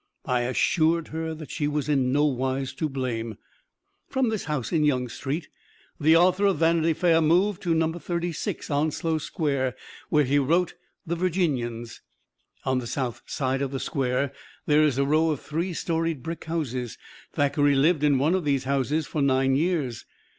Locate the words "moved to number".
7.21-7.99